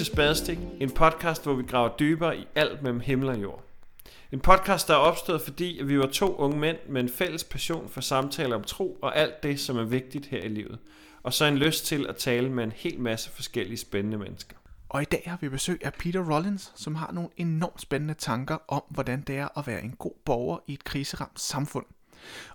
[0.00, 3.64] til Spadestik, en podcast, hvor vi graver dybere i alt mellem himmel og jord.
[4.32, 7.88] En podcast, der er opstået, fordi vi var to unge mænd med en fælles passion
[7.88, 10.78] for samtaler om tro og alt det, som er vigtigt her i livet.
[11.22, 14.56] Og så en lyst til at tale med en hel masse forskellige spændende mennesker.
[14.88, 18.58] Og i dag har vi besøg af Peter Rollins, som har nogle enormt spændende tanker
[18.68, 21.86] om, hvordan det er at være en god borger i et kriseramt samfund.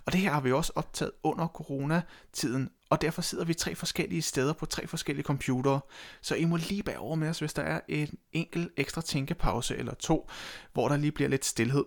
[0.04, 4.22] Og det her har vi også optaget under coronatiden, og derfor sidder vi tre forskellige
[4.22, 5.80] steder på tre forskellige computere.
[6.22, 9.76] Så I må lige bære over med os, hvis der er en enkelt ekstra tænkepause
[9.76, 10.30] eller to,
[10.72, 11.84] hvor der lige bliver lidt stillhed.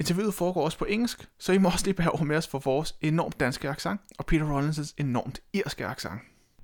[0.00, 2.58] Interviewet foregår også på engelsk, så I må også lige bære over med os for
[2.58, 6.20] vores enormt danske accent og Peter Rollins' enormt irske accent.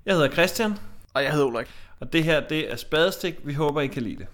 [0.07, 0.75] Jeg hedder Christian,
[1.15, 1.67] Og jeg hedder Ulrik.
[2.01, 3.35] og det her det er Spadestik.
[3.45, 4.27] Vi håber, I kan lide det.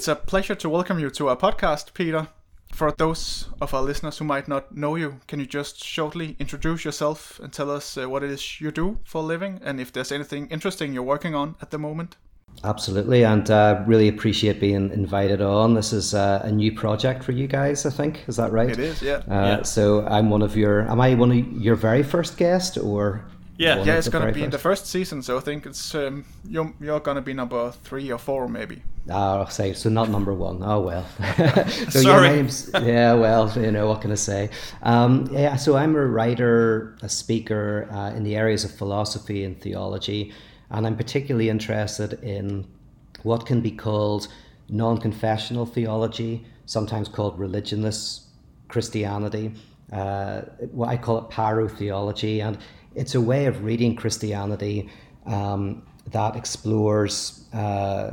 [0.00, 2.28] It's a pleasure to welcome you to our podcast, Peter.
[2.72, 6.86] For those of our listeners who might not know you, can you just shortly introduce
[6.86, 9.92] yourself and tell us uh, what it is you do for a living and if
[9.92, 12.16] there's anything interesting you're working on at the moment?
[12.64, 15.74] Absolutely, and uh, really appreciate being invited on.
[15.74, 18.24] This is uh, a new project for you guys, I think.
[18.26, 18.70] Is that right?
[18.70, 19.16] It is, yeah.
[19.28, 19.62] Uh, Yeah.
[19.64, 20.88] So I'm one of your.
[20.90, 23.22] Am I one of your very first guest, or?
[23.60, 23.84] Yeah.
[23.84, 24.82] yeah, it's gonna very be in the first?
[24.82, 28.48] first season, so I think it's um, you're you're gonna be number three or four
[28.48, 28.82] maybe.
[29.10, 29.90] Ah, I'll say so.
[29.90, 30.62] Not number one.
[30.62, 31.06] Oh well.
[31.90, 32.28] so Sorry.
[32.28, 33.12] Yeah, name's, yeah.
[33.12, 34.48] Well, you know what can I say?
[34.82, 35.56] Um, yeah.
[35.56, 40.32] So I'm a writer, a speaker uh, in the areas of philosophy and theology,
[40.70, 42.66] and I'm particularly interested in
[43.24, 44.28] what can be called
[44.70, 48.24] non-confessional theology, sometimes called religionless
[48.68, 49.52] Christianity.
[49.92, 52.56] Uh, what I call it pyrotheology, and
[52.94, 54.88] it's a way of reading Christianity
[55.26, 57.44] um, that explores.
[57.52, 58.12] Uh,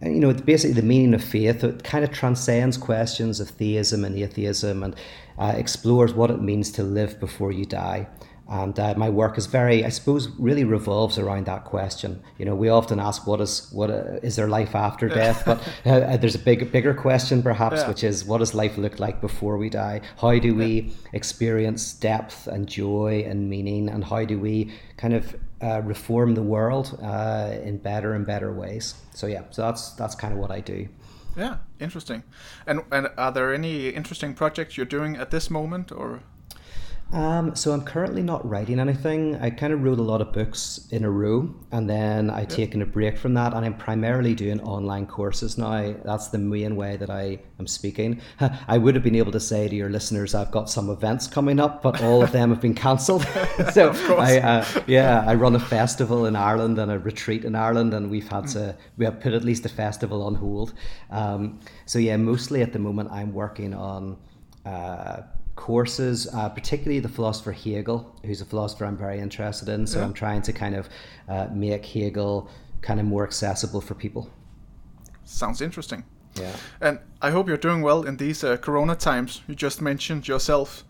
[0.00, 1.64] you know, basically the meaning of faith.
[1.64, 4.94] It kind of transcends questions of theism and atheism and
[5.38, 8.06] uh, explores what it means to live before you die.
[8.50, 12.22] And uh, my work is very, I suppose, really revolves around that question.
[12.38, 15.58] You know, we often ask, "What is what uh, is there life after death?" But
[15.84, 17.88] uh, there's a big, bigger question, perhaps, Yeah.
[17.88, 20.00] which is, "What does life look like before we die?
[20.16, 23.90] How do we experience depth and joy and meaning?
[23.90, 28.50] And how do we kind of uh, reform the world uh, in better and better
[28.52, 30.88] ways?" So yeah, so that's that's kind of what I do.
[31.36, 32.22] Yeah, interesting.
[32.66, 36.20] And and are there any interesting projects you're doing at this moment, or
[37.10, 39.36] Um, so I'm currently not writing anything.
[39.36, 42.82] I kind of wrote a lot of books in a row, and then I've taken
[42.82, 45.94] a break from that, and I'm primarily doing online courses now.
[46.04, 48.20] That's the main way that I am speaking.
[48.68, 51.58] I would have been able to say to your listeners, I've got some events coming
[51.58, 53.22] up, but all of them have been cancelled.
[53.72, 57.94] so I, uh, yeah, I run a festival in Ireland and a retreat in Ireland,
[57.94, 60.74] and we've had to we have put at least a festival on hold.
[61.10, 64.18] Um, so yeah, mostly at the moment I'm working on.
[64.66, 65.22] Uh,
[65.58, 69.86] courses, uh, particularly the philosopher Hegel, who's a philosopher I'm very interested in.
[69.88, 70.88] So I'm trying to kind of
[71.28, 72.48] uh, make Hegel
[72.80, 74.30] kind of more accessible for people.
[75.24, 76.04] sounds interesting?
[76.36, 76.54] Yeah.
[76.80, 79.42] And I hope you're doing well in these uh, Corona times.
[79.48, 80.84] You just mentioned yourself.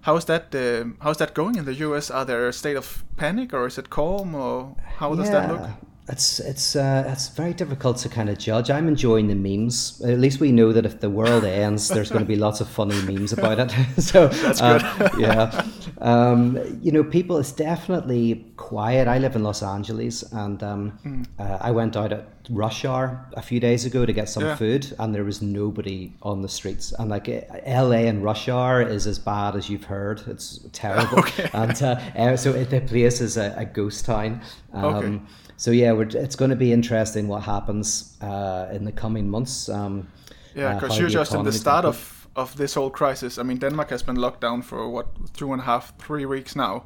[0.00, 0.54] How is that?
[0.54, 2.10] Uh, how is that going in the U.S.?
[2.10, 5.70] Are there a state of panic, or is it calm, or how does that look?
[6.08, 8.70] It's it's uh, it's very difficult to kind of judge.
[8.70, 10.00] I'm enjoying the memes.
[10.02, 12.68] At least we know that if the world ends, there's going to be lots of
[12.68, 13.70] funny memes about it.
[14.02, 14.82] so that's good.
[15.18, 15.66] yeah,
[15.98, 17.36] um, you know, people.
[17.36, 19.06] It's definitely quiet.
[19.06, 21.22] I live in Los Angeles, and um, Hmm.
[21.38, 24.56] uh, I went out at rush hour a few days ago to get some Yeah.
[24.56, 26.92] food, and there was nobody on the streets.
[26.98, 28.06] And like eh, L.A.
[28.08, 30.22] and rush hour is as bad as you've heard.
[30.26, 31.18] It's terrible.
[31.24, 31.50] okay.
[31.52, 34.40] And uh, eh, so it, the place is a, a ghost town.
[34.72, 35.20] Um, Okay.
[35.56, 39.68] So yeah, we're, it's going to be interesting what happens uh, in the coming months.
[39.68, 40.06] Um,
[40.54, 43.38] Yeah, uh, because how you're just in the start gonna of of this whole crisis.
[43.38, 46.54] I mean, Denmark has been locked down for what two and a half, three weeks
[46.54, 46.82] now.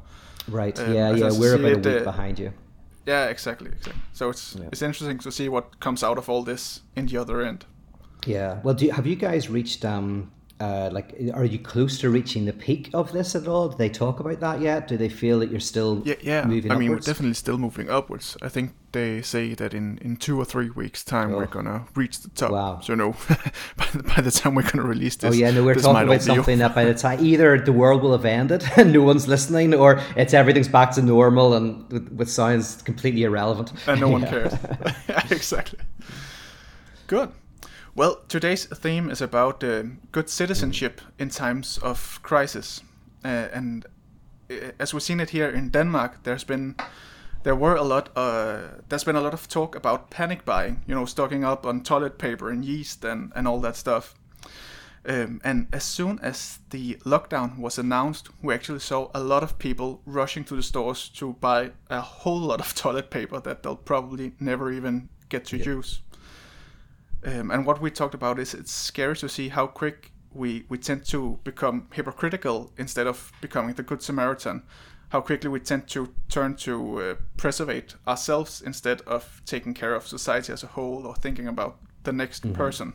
[0.49, 0.79] right.
[0.79, 2.51] um, yeah, yeah, we're about a week uh, behind you.
[3.05, 4.01] Yeah, exactly, exactly.
[4.13, 4.67] So it's Yeah.
[4.71, 7.65] it's interesting to see what comes out of all this in the other end.
[8.25, 8.59] Yeah.
[8.63, 9.83] Well, do you, have you guys reached?
[9.85, 10.31] Um,
[10.63, 13.69] uh, like, are you close to reaching the peak of this at all?
[13.69, 14.87] Do they talk about that yet?
[14.87, 16.45] Do they feel that you're still Yeah, yeah.
[16.45, 18.37] moving I mean, we're definitely still moving upwards.
[18.41, 21.37] I think they say that in, in two or three weeks' time Oh.
[21.37, 22.51] we're gonna reach the top.
[22.51, 22.79] Wow.
[22.81, 23.11] So no,
[23.77, 25.33] by, the, by the time we're gonna release this.
[25.33, 28.11] Oh yeah, no, we're talking about something that by the time either the world will
[28.11, 32.29] have ended and no one's listening, or it's everything's back to normal and with, with
[32.29, 33.73] sounds completely irrelevant.
[33.87, 34.29] and no one Yeah.
[34.29, 34.53] cares.
[35.31, 35.79] Exactly.
[37.07, 37.29] Good.
[37.95, 42.81] Well, today's theme is about uh, good citizenship in times of crisis,
[43.23, 43.85] uh, and
[44.49, 46.75] uh, as we've seen it here in Denmark, there's been
[47.43, 48.09] there were a lot.
[48.15, 50.81] Uh, there's been a lot of talk about panic buying.
[50.87, 54.15] You know, stocking up on toilet paper and yeast and and all that stuff.
[55.05, 59.59] Um, and as soon as the lockdown was announced, we actually saw a lot of
[59.59, 63.75] people rushing to the stores to buy a whole lot of toilet paper that they'll
[63.75, 66.01] probably never even get to use.
[67.25, 70.77] Um, and what we talked about is it's scary to see how quick we, we
[70.77, 74.63] tend to become hypocritical instead of becoming the good Samaritan.
[75.09, 80.07] How quickly we tend to turn to uh, preservate ourselves instead of taking care of
[80.07, 82.55] society as a whole or thinking about the next mm-hmm.
[82.55, 82.93] person.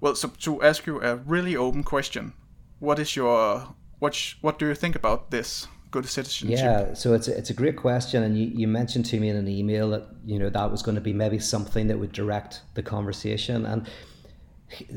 [0.00, 2.34] Well, so to ask you a really open question,
[2.80, 6.58] what is your what sh- what do you think about this good citizenship?
[6.58, 9.36] Yeah, so it's a, it's a great question, and you, you mentioned to me in
[9.36, 12.62] an email that you know that was going to be maybe something that would direct
[12.74, 13.88] the conversation, and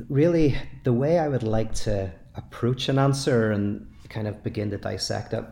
[0.10, 4.78] really the way I would like to approach an answer and kind of begin to
[4.78, 5.46] dissect it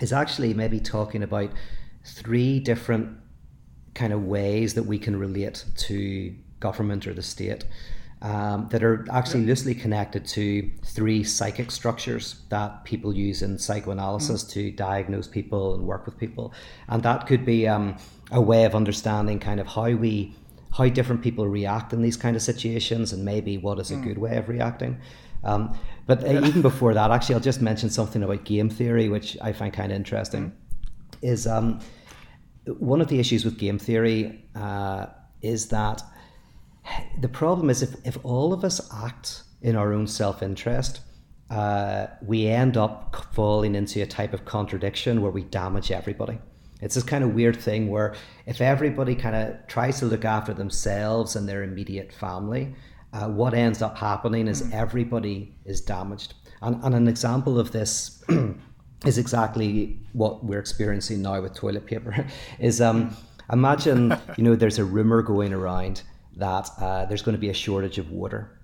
[0.00, 1.50] is actually maybe talking about
[2.04, 3.18] three different
[3.94, 7.64] kind of ways that we can relate to government or the state
[8.22, 14.44] um, that are actually loosely connected to three psychic structures that people use in psychoanalysis
[14.44, 14.50] mm.
[14.50, 16.52] to diagnose people and work with people.
[16.88, 17.96] And that could be um,
[18.30, 20.34] a way of understanding kind of how we
[20.72, 24.04] how different people react in these kind of situations and maybe what is a mm.
[24.04, 25.00] good way of reacting.
[25.42, 25.76] Um,
[26.06, 29.52] but uh, even before that, actually, I'll just mention something about game theory, which I
[29.52, 30.50] find kind of interesting.
[30.50, 30.52] Mm.
[31.22, 31.80] Is um,
[32.66, 35.06] one of the issues with game theory uh,
[35.42, 36.02] is that
[37.20, 41.00] the problem is if, if all of us act in our own self interest,
[41.50, 46.38] uh, we end up falling into a type of contradiction where we damage everybody.
[46.80, 48.14] It's this kind of weird thing where
[48.46, 52.74] if everybody kind of tries to look after themselves and their immediate family,
[53.12, 54.72] uh, what ends up happening is hmm.
[54.72, 56.34] everybody is damaged.
[56.62, 58.22] And, and an example of this
[59.06, 62.26] is exactly what we're experiencing now with toilet paper.
[62.58, 63.14] is um,
[63.52, 66.02] imagine you know there's a rumor going around
[66.36, 68.58] that uh, there's going to be a shortage of water.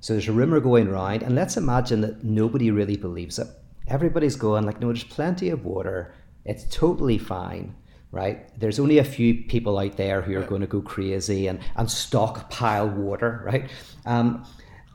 [0.00, 3.48] So there's a rumor going around, and let's imagine that nobody really believes it.
[3.88, 6.14] Everybody's going like, no, there's plenty of water.
[6.44, 7.74] It's totally fine,
[8.12, 8.48] right?
[8.58, 11.90] There's only a few people out there who are going to go crazy and, and
[11.90, 13.70] stockpile water, right?
[14.06, 14.46] Um,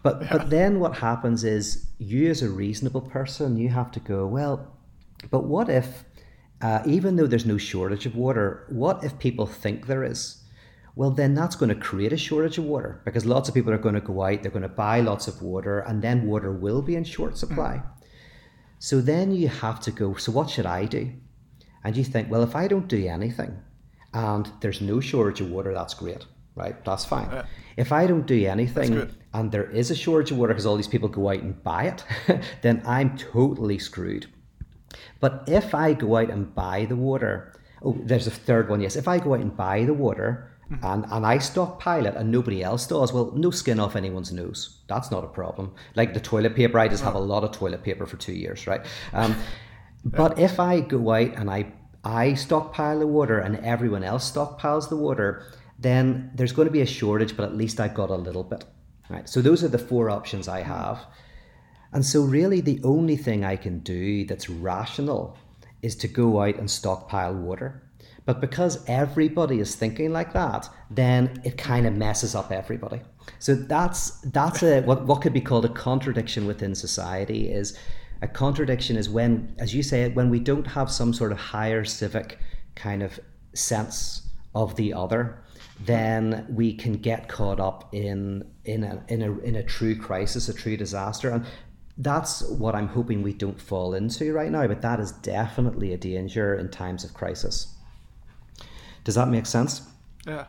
[0.03, 0.27] but yeah.
[0.31, 4.73] but then what happens is you as a reasonable person, you have to go, well,
[5.31, 6.05] but what if,
[6.61, 10.42] uh, even though there's no shortage of water, what if people think there is?
[10.95, 13.79] Well, then that's going to create a shortage of water because lots of people are
[13.79, 16.81] going to go out, they're going to buy lots of water, and then water will
[16.81, 17.81] be in short supply.
[17.83, 18.05] Mm.
[18.77, 21.11] So then you have to go, so what should I do?
[21.83, 23.57] And you think, well, if I don't do anything
[24.13, 26.25] and there's no shortage of water, that's great,
[26.55, 26.83] right?
[26.85, 27.29] That's fine.
[27.31, 27.45] Yeah.
[27.75, 30.87] If I don't do anything and there is a shortage of water because all these
[30.87, 32.05] people go out and buy it,
[32.61, 34.27] then I'm totally screwed.
[35.19, 38.95] But if I go out and buy the water, oh, there's a third one, yes.
[38.95, 40.85] If I go out and buy the water, Mm-hmm.
[40.85, 43.11] And, and I stockpile it and nobody else does.
[43.11, 44.79] Well, no skin off anyone's nose.
[44.87, 45.73] That's not a problem.
[45.95, 48.65] Like the toilet paper, I just have a lot of toilet paper for two years,
[48.65, 48.85] right?
[49.13, 49.35] Um,
[50.05, 51.73] but if I go out and I
[52.05, 55.45] I stockpile the water and everyone else stockpiles the water,
[55.79, 58.65] then there's going to be a shortage, but at least I've got a little bit.
[59.09, 59.27] Right.
[59.29, 61.05] So those are the four options I have.
[61.93, 65.37] And so really the only thing I can do that's rational
[65.81, 67.82] is to go out and stockpile water.
[68.25, 73.01] But because everybody is thinking like that, then it kind of messes up everybody.
[73.39, 77.77] So that's that's a what, what could be called a contradiction within society is
[78.21, 81.83] a contradiction is when, as you say when we don't have some sort of higher
[81.83, 82.39] civic
[82.75, 83.19] kind of
[83.53, 85.43] sense of the other,
[85.81, 90.47] then we can get caught up in in a in a in a true crisis,
[90.47, 91.31] a true disaster.
[91.31, 91.45] And
[91.97, 95.97] that's what I'm hoping we don't fall into right now, but that is definitely a
[95.97, 97.75] danger in times of crisis.
[99.03, 99.81] Does that make sense?
[100.25, 100.45] Yeah.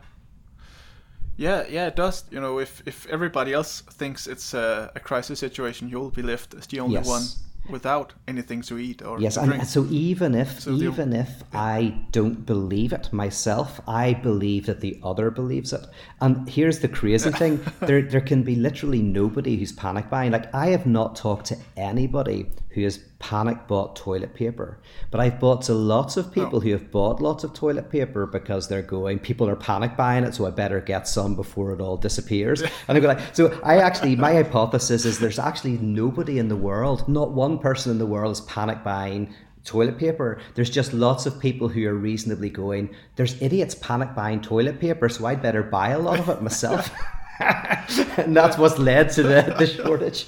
[1.37, 2.23] Yeah, yeah, it does.
[2.31, 6.53] You know, if if everybody else thinks it's a, a crisis situation, you'll be left
[6.53, 7.07] as the only yes.
[7.07, 7.23] one
[7.69, 11.59] without anything to eat or yes and so even if so even the, if yeah.
[11.59, 15.85] i don't believe it myself i believe that the other believes it
[16.21, 20.53] and here's the crazy thing there there can be literally nobody who's panic buying like
[20.53, 24.77] i have not talked to anybody who has panic bought toilet paper.
[25.09, 26.29] But I've bought to lots of oh.
[26.29, 26.59] people oh.
[26.59, 30.35] who have bought lots of toilet paper because they're going, people are panic buying it,
[30.35, 32.61] so I better get some before it all disappears.
[32.87, 36.55] and I go like, so I actually, my hypothesis is there's actually nobody in the
[36.55, 40.39] world, not one person in the world is panic buying toilet paper.
[40.53, 45.09] There's just lots of people who are reasonably going, there's idiots panic buying toilet paper,
[45.09, 46.91] so I'd better buy a lot of it myself.
[47.39, 50.27] and that's what's led to the, the shortage.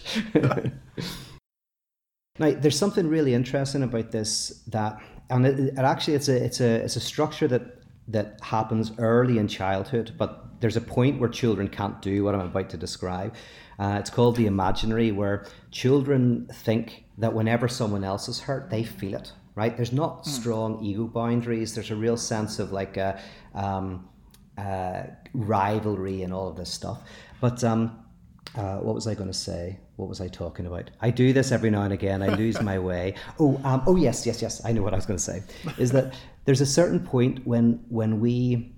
[2.39, 6.62] Now, there's something really interesting about this that, and it, it actually it's a it's
[6.62, 11.29] a it's a structure that that happens early in childhood, but there's a point where
[11.29, 13.36] children can't do what I'm about to describe.
[13.79, 18.84] Uh, it's called the imaginary, where children think that whenever someone else is hurt, they
[18.84, 19.32] feel it.
[19.56, 19.75] Right?
[19.75, 20.27] There's not mm.
[20.27, 21.74] strong ego boundaries.
[21.74, 23.20] There's a real sense of like a
[23.56, 24.08] um,
[24.58, 25.03] uh,
[25.34, 27.01] rivalry and all of this stuff.
[27.41, 28.00] But um,
[28.58, 29.80] uh, what was I going to say?
[29.98, 30.90] What was I talking about?
[31.00, 32.24] I do this every now and again.
[32.24, 33.14] I lose my way.
[33.40, 34.66] Oh, um, oh yes, yes, yes.
[34.66, 35.44] I know what I was going to say.
[35.78, 38.74] Is that there's a certain point when when we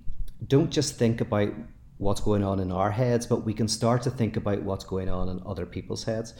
[0.46, 1.48] don't just think about
[1.96, 5.08] what's going on in our heads, but we can start to think about what's going
[5.08, 6.34] on in other people's heads.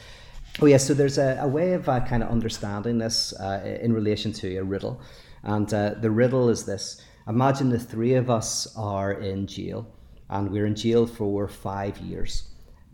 [0.61, 0.87] Oh, yes.
[0.87, 4.57] So there's a, a way of uh, kind of understanding this uh, in relation to
[4.57, 5.01] a riddle.
[5.43, 9.87] And uh, the riddle is this Imagine the three of us are in jail,
[10.29, 12.51] and we're in jail for five years.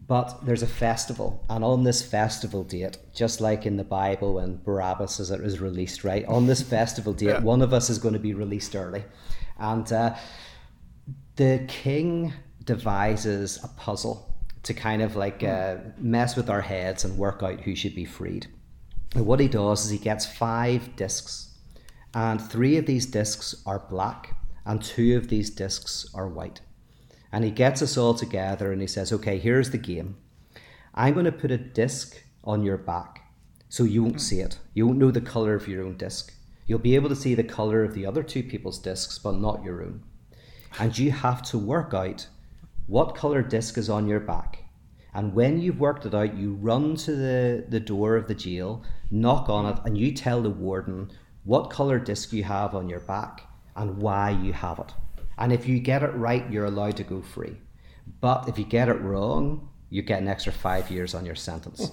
[0.09, 4.59] But there's a festival, and on this festival date, just like in the Bible when
[4.59, 6.25] Barabbas is, is released, right?
[6.27, 7.41] On this festival date, yeah.
[7.41, 9.05] one of us is going to be released early.
[9.59, 10.15] And uh,
[11.35, 12.33] the king
[12.65, 14.33] devises a puzzle
[14.63, 18.05] to kind of like uh, mess with our heads and work out who should be
[18.05, 18.47] freed.
[19.15, 21.57] And what he does is he gets five discs,
[22.15, 26.61] and three of these discs are black, and two of these discs are white.
[27.37, 30.17] And he gets us all together and he says, Okay, here's the game.
[30.95, 33.31] I'm going to put a disc on your back
[33.69, 34.59] so you won't see it.
[34.73, 36.33] You won't know the color of your own disc.
[36.67, 39.63] You'll be able to see the color of the other two people's discs, but not
[39.63, 40.03] your own.
[40.79, 42.27] And you have to work out
[42.87, 44.65] what color disc is on your back.
[45.13, 48.83] And when you've worked it out, you run to the, the door of the jail,
[49.11, 51.11] knock on it, and you tell the warden
[51.45, 53.43] what color disc you have on your back
[53.77, 54.95] and why you have it.
[55.39, 57.57] And if you get it right, you're allowed to go free.
[58.21, 61.91] But if you get it wrong, you get an extra five years on your sentence.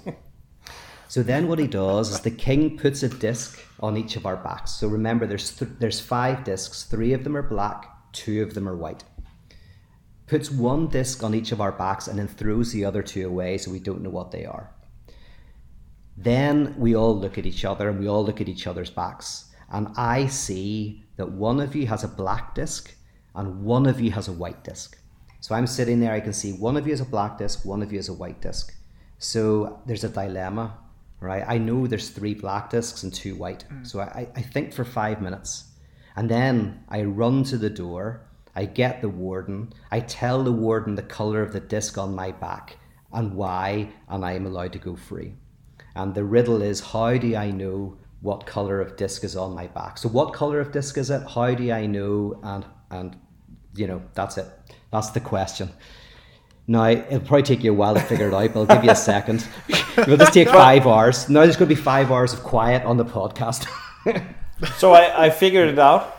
[1.08, 4.38] so then what he does is the king puts a disc on each of our
[4.38, 4.72] backs.
[4.72, 8.68] So remember, there's, th- there's five discs, three of them are black, two of them
[8.70, 9.04] are white
[10.34, 13.58] puts one disc on each of our backs and then throws the other two away
[13.58, 14.72] so we don't know what they are.
[16.18, 19.52] Then we all look at each other and we all look at each other's backs.
[19.72, 22.96] And I see that one of you has a black disc
[23.36, 24.98] and one of you has a white disc.
[25.42, 27.82] So I'm sitting there, I can see one of you has a black disc, one
[27.82, 28.74] of you has a white disc.
[29.18, 30.78] So there's a dilemma,
[31.20, 31.44] right?
[31.48, 33.66] I know there's three black discs and two white.
[33.72, 33.86] Mm.
[33.86, 35.66] So I, I think for five minutes.
[36.16, 39.74] And then I run to the door I get the warden.
[39.92, 42.78] I tell the warden the colour of the disc on my back
[43.12, 45.34] and why, and I am allowed to go free.
[45.96, 49.68] And the riddle is how do I know what colour of disc is on my
[49.68, 49.98] back?
[49.98, 51.22] So, what colour of disc is it?
[51.30, 52.40] How do I know?
[52.42, 53.18] And, and
[53.76, 54.48] you know, that's it.
[54.92, 55.70] That's the question.
[56.66, 58.92] Now, it'll probably take you a while to figure it out, but I'll give you
[58.92, 59.46] a second.
[59.98, 61.28] It'll just take five hours.
[61.28, 63.68] Now, there's going to be five hours of quiet on the podcast.
[64.78, 66.16] so, I, I figured it out.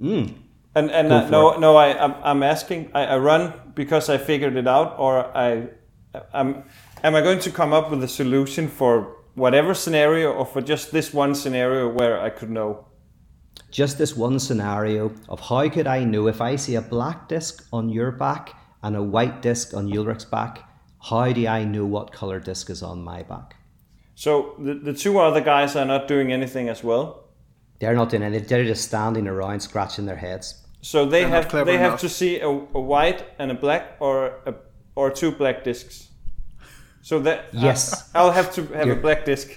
[0.00, 0.34] Mm.
[0.76, 1.60] And and uh, no, it.
[1.60, 2.92] no, I I'm, I'm asking.
[2.94, 5.68] I, I run because I figured it out, or I,
[6.32, 6.64] I'm,
[7.02, 10.92] am I going to come up with a solution for whatever scenario, or for just
[10.92, 12.86] this one scenario where I could know?
[13.70, 17.66] Just this one scenario of how could I know if I see a black disc
[17.72, 20.68] on your back and a white disc on Ulrik's back?
[21.02, 23.56] How do I know what color disc is on my back?
[24.14, 27.24] So the, the two other guys are not doing anything as well.
[27.80, 28.46] They're not doing anything.
[28.48, 30.62] They're just standing around, scratching their heads.
[30.80, 31.90] So they have they enough.
[31.90, 34.54] have to see a, a, white and a black or a,
[34.94, 36.10] or two black discs.
[37.04, 39.48] So that yes, I, will have to have You're, a black disc.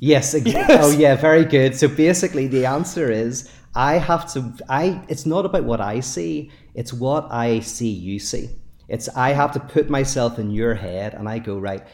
[0.00, 0.66] Yes, yes.
[0.82, 1.76] Oh yeah, very good.
[1.76, 4.38] So basically, the answer is I have to.
[4.68, 5.04] I.
[5.08, 6.50] It's not about what I see.
[6.74, 7.90] It's what I see.
[7.90, 8.48] You see.
[8.88, 11.86] It's I have to put myself in your head, and I go right.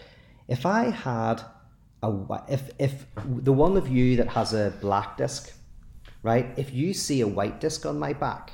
[0.47, 1.42] If I had
[2.04, 2.11] a
[2.49, 5.52] if if the one of you that has a black disc
[6.23, 6.47] right?
[6.57, 8.52] If you see a white disc on my back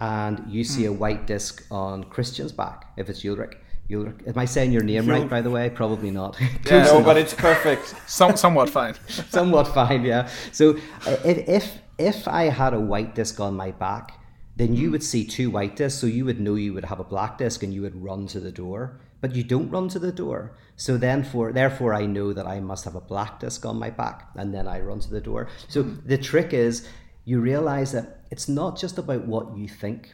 [0.00, 0.98] and you see a hmm.
[0.98, 3.54] white disc on Christian's back, if it's Ulrik,
[3.90, 5.68] Ulrik, am I saying your name right, by the way?
[5.70, 6.38] Probably not.
[6.40, 7.94] yeah, no, but it's perfect.
[8.06, 8.94] Some, somewhat fine.
[9.08, 10.28] somewhat fine, yeah.
[10.50, 14.18] So uh, if, if, if I had a white disc on my back,
[14.56, 17.04] then you would see two white discs, so you would know you would have a
[17.04, 19.00] black disc and you would run to the door.
[19.20, 20.56] But you don't run to the door.
[20.76, 23.88] So then for therefore I know that I must have a black disc on my
[23.88, 25.48] back and then I run to the door.
[25.68, 26.88] So the trick is
[27.24, 30.12] you realize that it's not just about what you think.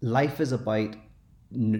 [0.00, 0.96] Life is about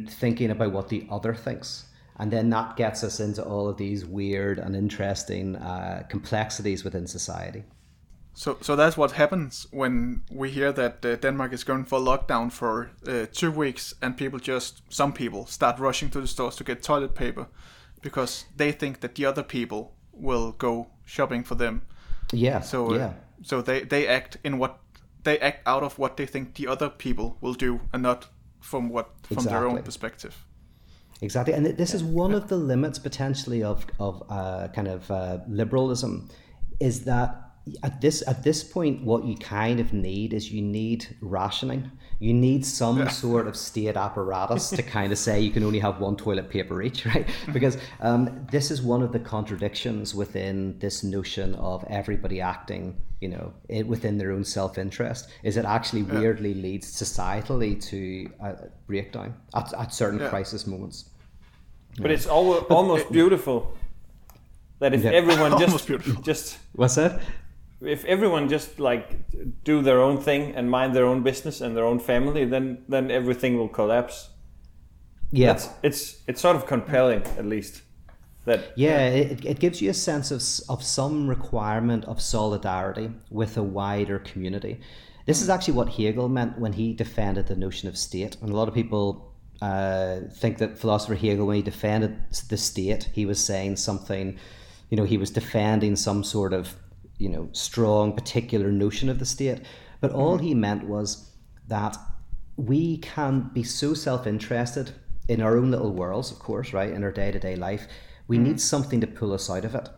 [0.08, 1.84] thinking about what the other thinks.
[2.18, 7.06] And then that gets us into all of these weird and interesting uh, complexities within
[7.06, 7.64] society.
[8.34, 12.52] So, so that's what happens when we hear that uh, Denmark is going for lockdown
[12.52, 16.64] for uh, two weeks, and people just, some people, start rushing to the stores to
[16.64, 17.48] get toilet paper
[18.00, 21.82] because they think that the other people will go shopping for them.
[22.32, 22.60] Yeah.
[22.60, 24.78] So, uh, yeah so they they act in what
[25.24, 28.28] they act out of what they think the other people will do, and not
[28.68, 30.34] from what from their own perspective.
[31.20, 35.38] Exactly, and this is one of the limits potentially of of uh, kind of uh,
[35.48, 36.28] liberalism,
[36.78, 37.30] is that
[37.82, 41.90] at this at this point, what you kind of need is you need rationing.
[42.20, 46.00] You need some sort of state apparatus to kind of say you can only have
[46.00, 47.26] one toilet paper each, right?
[47.52, 53.28] Because um, this is one of the contradictions within this notion of everybody acting, you
[53.28, 55.28] know, it, within their own self interest.
[55.44, 58.54] Is it actually weirdly leads societally to a
[58.88, 60.28] breakdown at, at certain Yeah.
[60.28, 61.10] crisis moments.
[62.00, 63.72] But it's al- almost beautiful
[64.80, 65.10] that if Yeah.
[65.12, 65.88] everyone just
[66.22, 67.20] just What's that?
[67.80, 69.16] If everyone just like
[69.64, 73.10] do their own thing and mind their own business and their own family, then then
[73.10, 74.30] everything will collapse.
[75.30, 75.52] Yeah.
[75.52, 77.82] It's it's it's sort of compelling at least
[78.44, 83.56] that Yeah, it, it gives you a sense of, of some requirement of solidarity with
[83.56, 84.80] a wider community.
[85.26, 88.36] This is actually what Hegel meant when he defended the notion of state.
[88.40, 92.18] And a lot of people uh, think that philosopher Hegel, when he defended
[92.48, 94.38] the state, he was saying something,
[94.88, 96.74] you know, he was defending some sort of,
[97.18, 99.62] you know, strong particular notion of the state.
[100.00, 100.46] But all mm-hmm.
[100.46, 101.30] he meant was
[101.66, 101.96] that
[102.56, 104.92] we can be so self-interested
[105.28, 107.86] in our own little worlds of course right in our day-to-day life
[108.26, 108.46] we mm-hmm.
[108.46, 109.88] need something to pull us out of it.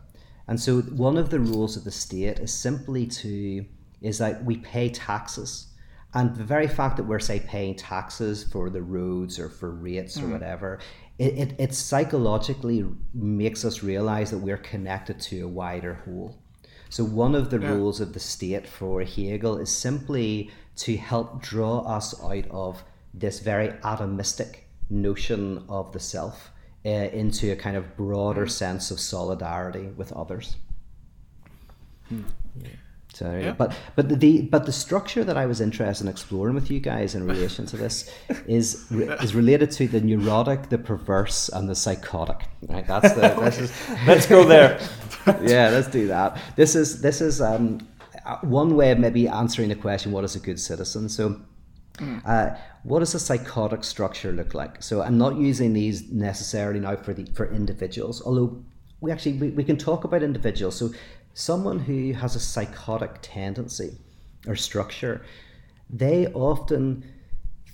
[0.48, 3.64] And so one of the rules of the state is simply to
[4.00, 5.68] is that we pay taxes.
[6.14, 10.16] And the very fact that we're say paying taxes for the roads or for rates
[10.18, 10.32] or mm.
[10.32, 10.80] whatever
[11.20, 16.42] it, it, it psychologically makes us realize that we're connected to a wider whole
[16.90, 21.78] so one of the rules of the state for Hegel is simply to help draw
[21.80, 22.82] us out of
[23.14, 24.56] this very atomistic
[24.90, 26.50] notion of the self
[26.84, 30.56] uh, into a kind of broader sense of solidarity with others.
[32.08, 32.16] So,
[32.56, 32.72] there
[33.18, 33.38] go.
[33.38, 33.52] Yeah.
[33.52, 37.14] but but the but the structure that I was interested in exploring with you guys
[37.14, 38.10] in relation to this
[38.46, 42.46] is is related to the neurotic, the perverse, and the psychotic.
[42.68, 43.72] Right, that's the this is
[44.06, 44.80] let's go there.
[45.42, 46.38] yeah, let's do that.
[46.56, 47.86] This is this is um,
[48.24, 51.08] uh, one way of maybe answering the question: What is a good citizen?
[51.08, 51.40] So,
[52.24, 52.50] uh,
[52.82, 54.82] what does a psychotic structure look like?
[54.82, 58.62] So, I'm not using these necessarily now for the for individuals, although
[59.00, 60.76] we actually we, we can talk about individuals.
[60.76, 60.90] So,
[61.34, 63.96] someone who has a psychotic tendency
[64.46, 65.22] or structure,
[65.88, 67.04] they often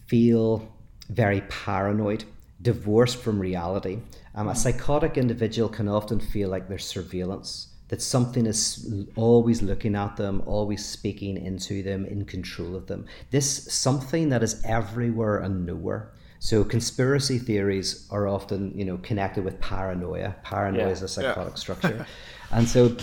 [0.07, 0.73] feel
[1.11, 2.25] very paranoid,
[2.63, 3.99] divorced from reality.
[4.35, 9.95] Um, a psychotic individual can often feel like there's surveillance, that something is always looking
[9.95, 13.07] at them, always speaking into them, in control of them.
[13.31, 16.13] This something that is everywhere and nowhere.
[16.39, 20.35] So conspiracy theories are often, you know, connected with paranoia.
[20.43, 20.93] Paranoia Yeah.
[20.93, 22.07] is a psychotic structure,
[22.51, 22.95] and so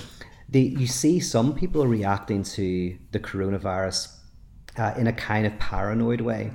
[0.54, 4.16] the you see some people are reacting to the coronavirus
[4.78, 6.52] uh, in a kind of paranoid way.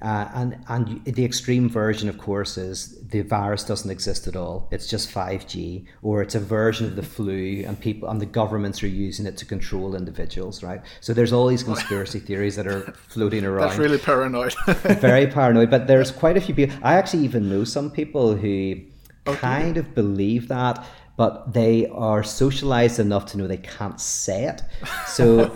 [0.00, 4.66] Uh, and and the extreme version, of course, is the virus doesn't exist at all.
[4.72, 8.26] It's just five G, or it's a version of the flu, and people and the
[8.26, 10.80] governments are using it to control individuals, right?
[11.00, 14.54] So there's all these conspiracy theories that are floating around That's really paranoid.
[14.66, 15.70] very paranoid.
[15.70, 16.74] But there's quite a few people.
[16.82, 18.80] I actually even know some people who
[19.24, 20.84] kind of believe that,
[21.16, 24.62] but they are socialized enough to know they can't say it.
[25.06, 25.46] So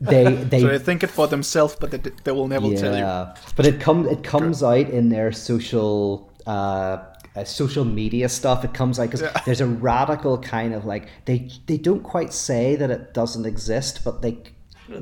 [0.00, 3.02] they they so they think it for themselves, but they, they will never tell you.
[3.02, 6.98] yeah, but it comes it comes out in their social uh,
[7.34, 8.64] uh, social media stuff.
[8.64, 9.40] It comes out because Yeah.
[9.44, 14.00] there's a radical kind of like they they don't quite say that it doesn't exist,
[14.04, 14.38] but they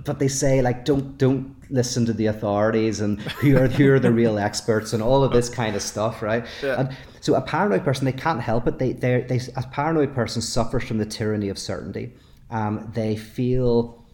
[0.04, 3.98] but they say like don't don't listen to the authorities and who are who are
[3.98, 6.44] the real experts and all of this kind of stuff, right?
[6.62, 6.80] Yeah.
[6.80, 8.78] And so a paranoid person they can't help it.
[8.78, 12.12] They they they a paranoid person suffers from the tyranny of certainty.
[12.50, 14.04] Um, they feel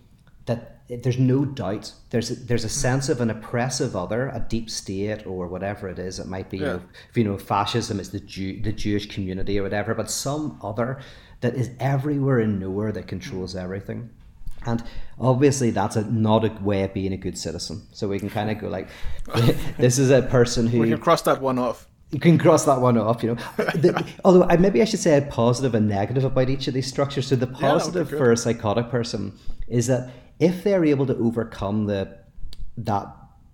[0.45, 4.71] that there's no doubt there's a, there's a sense of an oppressive other, a deep
[4.71, 6.21] state or whatever it is.
[6.21, 9.59] It might be, you know, if you know, fascism is the Jew, the Jewish community
[9.59, 11.01] or whatever, but some other
[11.41, 14.11] that is everywhere and nowhere that controls everything.
[14.67, 14.83] And
[15.19, 17.87] obviously, that's a, not a way of being a good citizen.
[17.93, 18.89] So we can kind of go like,
[19.79, 21.87] this is a person who We can cross that one off.
[22.11, 23.41] you can cross that one off, you know.
[23.57, 26.87] The- although I, maybe I should say a positive and negative about each of these
[26.87, 27.27] structures.
[27.29, 28.19] So the positive good.
[28.19, 32.19] for a psychotic person is that if they're able to overcome the
[32.79, 33.07] that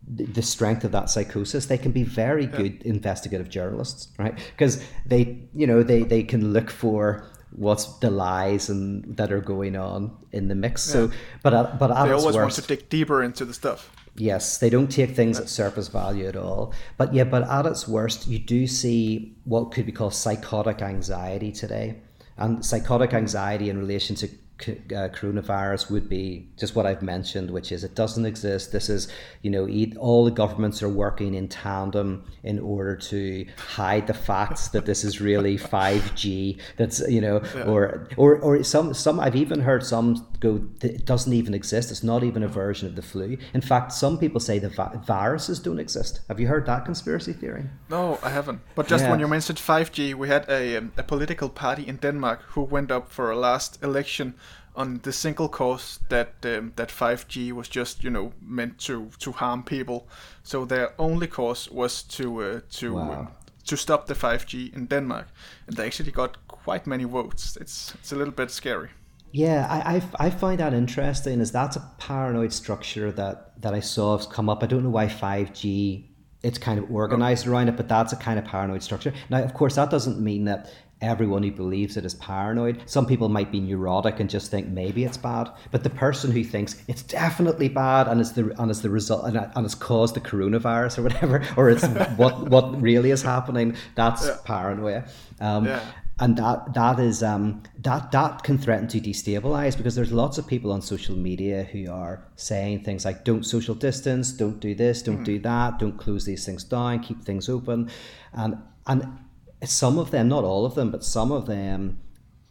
[0.05, 4.37] the strength of that psychosis, they can be very good investigative journalists, right?
[4.51, 9.41] Because they, you know, they they can look for what's the lies and that are
[9.41, 10.83] going on in the mix.
[10.83, 11.11] So,
[11.43, 13.91] but at, but at They always want to dig deeper into the stuff.
[14.15, 16.75] Yes, they don't take things at surface value at all.
[16.99, 21.51] But yeah, but at its worst, you do see what could be called psychotic anxiety
[21.51, 22.01] today.
[22.37, 24.29] And psychotic anxiety in relation to
[24.69, 28.73] uh, coronavirus would be just what I've mentioned, which is it doesn't exist.
[28.73, 29.09] This is,
[29.43, 34.69] you know, all the governments are working in tandem in order to hide the facts
[34.69, 36.61] that this is really 5G.
[36.77, 37.65] That's you know, yeah.
[37.65, 41.91] or or or some some I've even heard some go it doesn't even exist.
[41.91, 43.37] It's not even a version of the flu.
[43.55, 46.21] In fact, some people say the vi- viruses don't exist.
[46.29, 47.65] Have you heard that conspiracy theory?
[47.89, 48.61] No, I haven't.
[48.75, 49.11] But just yeah.
[49.11, 52.91] when you mentioned 5G, we had a um, a political party in Denmark who went
[52.91, 54.35] up for a last election
[54.75, 59.33] on the single cause that um, that 5G was just you know meant to to
[59.33, 60.09] harm people.
[60.43, 63.13] So their only cause was to uh, to wow.
[63.13, 63.27] uh,
[63.67, 65.29] to stop the 5G in Denmark,
[65.67, 67.57] and they actually got quite many votes.
[67.61, 68.91] It's it's a little bit scary.
[69.35, 71.41] Yeah, I, I, I find that interesting.
[71.41, 74.63] Is that's a paranoid structure that that I saw come up.
[74.63, 76.09] I don't know why 5G
[76.43, 79.13] it's kind of organized around it, but that's a kind of paranoid structure.
[79.31, 82.83] Now, of course, that doesn't mean that everyone who believes it is paranoid.
[82.87, 86.45] Some people might be neurotic and just think maybe it's bad, but the person who
[86.45, 90.15] thinks it's definitely bad and it's the and it's the result and, and it's caused
[90.15, 91.87] the coronavirus or whatever, or it's
[92.17, 94.37] what what really is happening, that's yeah.
[94.45, 95.05] paranoia.
[95.41, 95.81] Um, yeah.
[96.21, 100.47] And that that is um, that that can threaten to destabilize because there's lots of
[100.47, 105.03] people on social media who are saying things like "don't social distance," "don't do this,"
[105.03, 105.25] "don't mm.
[105.25, 107.91] do that," "don't close these things down," "keep things open,"
[108.35, 109.19] and and
[109.65, 112.01] some of them, not all of them, but some of them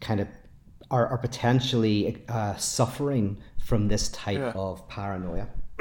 [0.00, 0.28] kind of
[0.90, 4.52] are, are potentially uh, suffering from this type yeah.
[4.54, 5.48] of paranoia.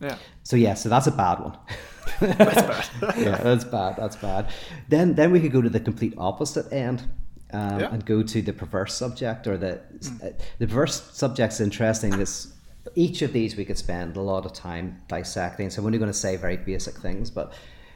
[0.00, 0.16] yeah.
[0.42, 1.58] So yeah, so that's a bad one.
[2.20, 3.16] that's bad.
[3.18, 3.96] yeah, that's bad.
[3.96, 4.50] That's bad.
[4.88, 7.04] Then then we could go to the complete opposite end.
[7.52, 7.92] Um, yeah.
[7.92, 10.24] And go to the perverse subject or the mm.
[10.24, 12.10] uh, the perverse subject's interesting.
[12.16, 12.54] This
[12.94, 15.68] each of these we could spend a lot of time dissecting.
[15.68, 17.52] So I'm only going to say very basic things, but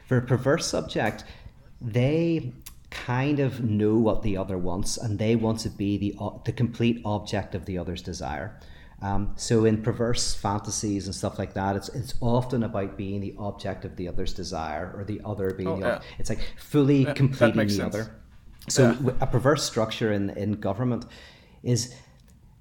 [0.07, 1.23] for a perverse subject,
[1.81, 2.53] they
[2.89, 7.01] kind of know what the other wants and they want to be the, the complete
[7.03, 8.57] object of the other's desire.
[9.01, 13.35] Um, so in perverse fantasies and stuff like that, it's it's often about being the
[13.37, 16.01] object of the other's desire or the other being oh, the yeah.
[16.17, 17.93] it's like fully yeah, completing the sense.
[17.93, 18.15] other.
[18.69, 19.11] So yeah.
[19.19, 21.05] a perverse structure in in government
[21.61, 21.93] is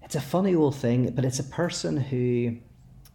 [0.02, 2.56] it's a funny old thing, but it's a person who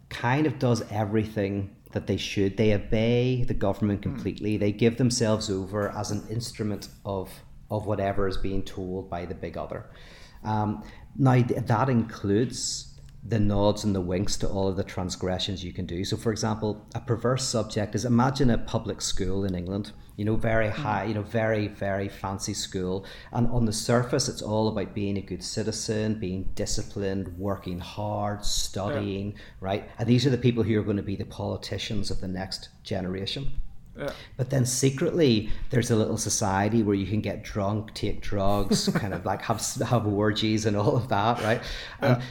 [0.08, 2.56] kind of does everything that they should.
[2.56, 4.12] They obey the government hmm.
[4.12, 4.56] completely.
[4.56, 4.60] Mm.
[4.60, 7.30] They give themselves over as an instrument of
[7.70, 9.90] of whatever is being told by the big other.
[10.42, 10.82] Um,
[11.16, 15.86] now that includes the nods and the winks to all of the transgressions you can
[15.86, 16.04] do.
[16.04, 20.36] So, for example, a perverse subject is imagine a public school in England, you know,
[20.36, 20.82] very hmm.
[20.82, 23.06] high, you know, very, very fancy school.
[23.32, 28.44] And on the surface, it's all about being a good citizen, being disciplined, working hard,
[28.44, 29.38] studying, yeah.
[29.62, 29.90] right?
[29.98, 32.68] And these are the people who are going to be the politicians of the next
[32.84, 33.50] generation.
[33.96, 34.12] Yeah.
[34.36, 39.12] But then secretly, there's a little society where you can get drunk, take drugs, kind
[39.12, 41.62] of like have have orgies and all of that, right?
[42.00, 42.22] And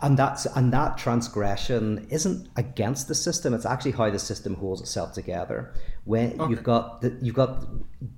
[0.00, 3.52] and that's and that transgression isn't against the system.
[3.52, 5.74] It's actually how the system holds itself together.
[6.08, 6.50] When okay.
[6.50, 7.66] you've got the, you've got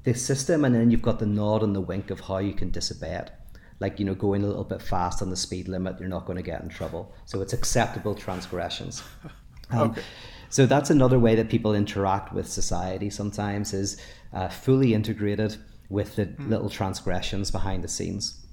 [0.05, 2.70] the system, and then you've got the nod and the wink of how you can
[2.70, 3.33] disobey it.
[3.81, 6.37] Like you know, going a little bit fast on the speed limit, you're not going
[6.37, 7.12] to get in trouble.
[7.24, 9.03] So it's acceptable transgressions.
[9.72, 10.03] Um, okay.
[10.48, 15.57] So that's another way that people interact with society sometimes is uh, fully integrated
[15.88, 16.48] with the mm.
[16.48, 18.44] little transgressions behind the scenes.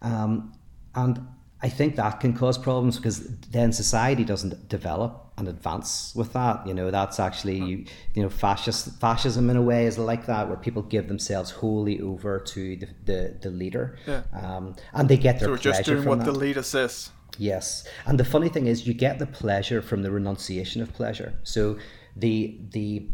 [0.00, 0.54] Um,
[0.94, 1.20] and
[1.60, 6.66] I think that can cause problems because then society doesn't develop and advance with that.
[6.66, 10.48] You know, that's actually you, you know fascist fascism in a way is like that,
[10.48, 14.22] where people give themselves wholly over to the the, the leader, yeah.
[14.32, 16.26] um, and they get their so just doing what that.
[16.26, 17.10] the leader says.
[17.38, 21.34] Yes, and the funny thing is, you get the pleasure from the renunciation of pleasure.
[21.42, 21.78] So
[22.16, 23.08] the the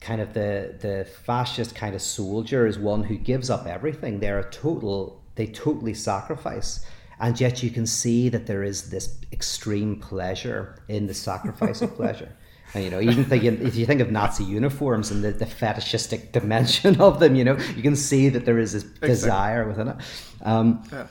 [0.00, 4.20] kind of the the fascist kind of soldier is one who gives up everything.
[4.20, 5.20] They're a total.
[5.34, 6.84] They totally sacrifice,
[7.20, 11.94] and yet you can see that there is this extreme pleasure in the sacrifice of
[11.96, 12.34] pleasure.
[12.72, 16.32] And, you know, even thinking if you think of Nazi uniforms and the, the fetishistic
[16.32, 19.08] dimension of them, you know, you can see that there is this exactly.
[19.08, 19.96] desire within it.
[20.42, 21.06] Um, yeah.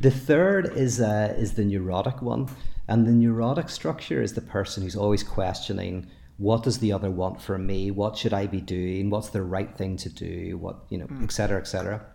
[0.00, 2.48] The third is uh, is the neurotic one,
[2.86, 7.40] and the neurotic structure is the person who's always questioning what does the other want
[7.40, 7.90] from me?
[7.90, 9.10] What should I be doing?
[9.10, 10.56] What's the right thing to do?
[10.56, 11.24] What you know, mm.
[11.24, 12.06] et cetera, et cetera.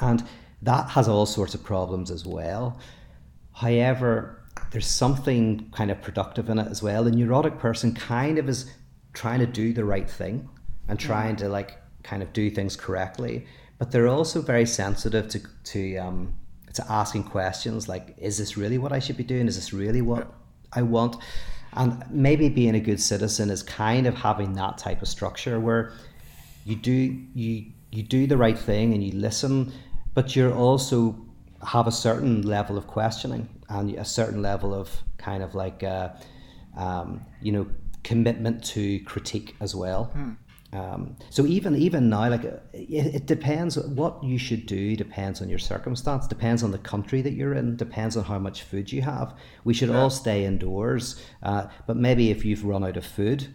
[0.00, 0.24] And
[0.62, 2.78] that has all sorts of problems as well.
[3.52, 7.04] However, there's something kind of productive in it as well.
[7.04, 8.72] The neurotic person kind of is
[9.12, 10.48] trying to do the right thing
[10.88, 13.46] and trying to like kind of do things correctly,
[13.78, 16.34] but they're also very sensitive to to um,
[16.74, 19.46] to asking questions like, is this really what I should be doing?
[19.48, 20.32] Is this really what.
[20.74, 21.16] I want?
[21.74, 25.92] And maybe being a good citizen is kind of having that type of structure where
[26.64, 26.92] you do
[27.34, 29.72] you you do the right thing and you listen,
[30.14, 31.16] but you're also
[31.66, 36.10] have a certain level of questioning and a certain level of kind of like uh,
[36.76, 37.66] um, you know
[38.02, 40.04] commitment to critique as well.
[40.04, 40.32] Hmm.
[40.74, 43.76] Um, so even even now, like it, it depends.
[43.76, 46.26] What you should do depends on your circumstance.
[46.26, 47.76] Depends on the country that you're in.
[47.76, 49.36] Depends on how much food you have.
[49.64, 51.22] We should all stay indoors.
[51.42, 53.54] Uh, but maybe if you've run out of food,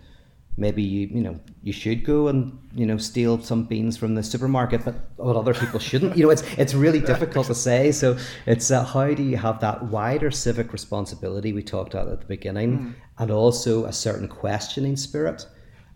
[0.58, 4.24] maybe you you know you should go and you know steal some beans from the
[4.24, 4.84] supermarket.
[4.84, 6.18] But what other people shouldn't.
[6.18, 7.92] You know, it's it's really difficult to say.
[7.92, 12.20] So it's uh, how do you have that wider civic responsibility we talked about at
[12.22, 15.46] the beginning, and also a certain questioning spirit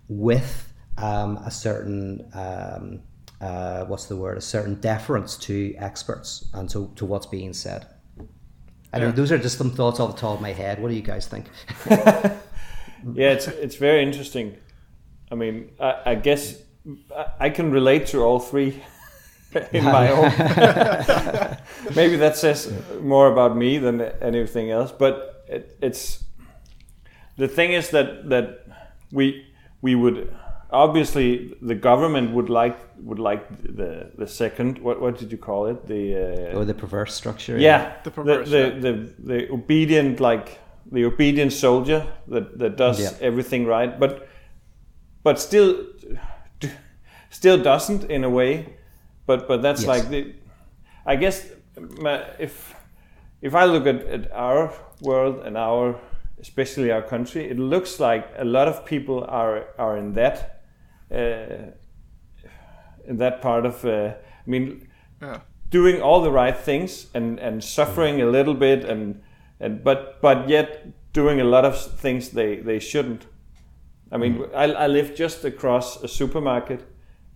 [0.08, 3.02] with um, a certain um,
[3.42, 4.38] uh, what's the word?
[4.38, 7.88] A certain deference to experts and to, to what's being said.
[8.94, 9.12] I know Yeah.
[9.14, 10.80] those are just some thoughts off the top of my head.
[10.82, 11.46] What do you guys think?
[13.14, 14.58] Yeah, it's it's very interesting.
[15.32, 16.62] I mean, I, I guess
[17.16, 18.82] I, I can relate to all three
[19.72, 20.32] in my own.
[21.96, 24.92] Maybe that says more about me than anything else.
[24.92, 26.24] But it, it's
[27.38, 28.66] the thing is that that
[29.12, 29.46] we
[29.82, 30.34] we would
[30.72, 35.66] obviously the government would like would like the the second what what did you call
[35.68, 36.16] it the
[36.54, 37.58] uh, or the perverse structure?
[37.58, 38.80] yeah, The the perverse, the, yeah.
[38.80, 40.60] the, the obedient like
[40.92, 43.28] the obedient soldier that that does Yeah.
[43.28, 44.28] everything right, but
[45.24, 45.86] but still
[47.30, 48.66] still doesn't in a way.
[49.26, 49.88] But but that's Yes.
[49.90, 50.34] like the
[51.06, 51.48] I guess
[52.40, 52.76] if
[53.42, 55.96] if I look at, at our world and our
[56.40, 60.62] especially our country, it looks like a lot of people are are in that
[61.12, 61.72] uh,
[63.08, 63.84] in that part of.
[63.86, 64.14] Uh,
[64.48, 64.88] I mean,
[65.22, 65.40] Yeah.
[65.70, 69.22] doing all the right things and and suffering a little bit and
[69.62, 73.26] and but but yet doing a lot of things they they shouldn't.
[74.12, 74.54] I mean, mm.
[74.54, 76.82] I, I lived just across a supermarket,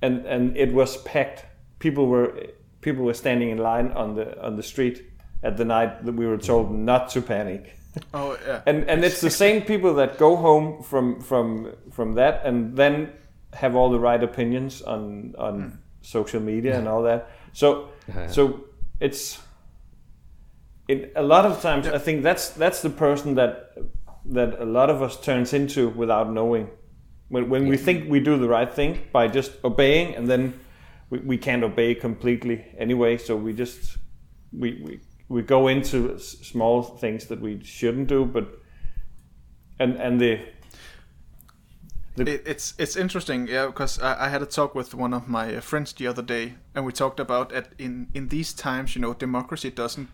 [0.02, 1.46] and and it was packed.
[1.80, 2.34] People were
[2.82, 5.06] people were standing in line on the on the street
[5.44, 7.78] at the night that we were told not to panic.
[8.14, 8.62] Oh yeah.
[8.66, 13.14] And and it's the same people that go home from from from that and then
[13.54, 15.78] have all the right opinions on on mm.
[16.02, 16.92] social media and mm.
[16.92, 17.30] all that.
[17.54, 18.28] So Yeah.
[18.36, 18.66] so
[19.00, 19.40] it's
[20.88, 23.74] it, a lot of times I think that's that's the person that
[24.26, 26.70] that a lot of us turns into without knowing.
[27.30, 30.54] When, when we think we do the right thing by just obeying, and then
[31.10, 33.18] we, we can't obey completely anyway.
[33.18, 33.98] So we just
[34.52, 38.46] we, we we go into s- small things that we shouldn't do, but
[39.80, 40.40] and and the
[42.18, 45.60] It, it's it's interesting, yeah, because I, I had a talk with one of my
[45.60, 49.14] friends the other day, and we talked about at in in these times, you know,
[49.14, 50.10] democracy doesn't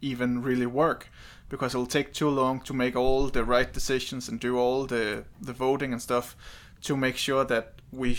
[0.00, 1.08] even really work
[1.48, 5.24] because it'll take too long to make all the right decisions and do all the
[5.40, 6.36] the voting and stuff
[6.82, 8.16] to make sure that we